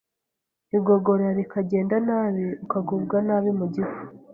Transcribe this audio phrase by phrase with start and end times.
[0.77, 4.01] igogora rikagenda nabi, ukagubwa nabi mu gifu.